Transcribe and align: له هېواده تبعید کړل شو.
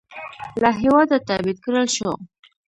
له 0.61 0.69
هېواده 0.81 1.17
تبعید 1.27 1.57
کړل 1.65 1.87
شو. 1.95 2.11